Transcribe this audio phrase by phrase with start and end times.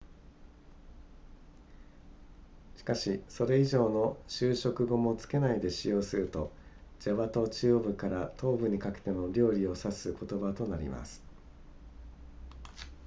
[2.75, 6.51] しかしそれ以上の修飾語も付けないで使用すると
[7.01, 11.23] ジャワ島中央部から東部にかけての料理を指す言葉となります